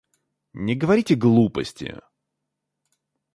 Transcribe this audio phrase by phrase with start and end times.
[0.55, 1.95] Не говорите глупости.